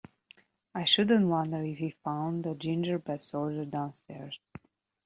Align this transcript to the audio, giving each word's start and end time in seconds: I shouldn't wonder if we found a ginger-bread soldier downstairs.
I 0.73 0.83
shouldn't 0.83 1.27
wonder 1.27 1.57
if 1.63 1.79
we 1.79 1.91
found 2.03 2.47
a 2.47 2.55
ginger-bread 2.55 3.21
soldier 3.21 3.65
downstairs. 3.65 4.39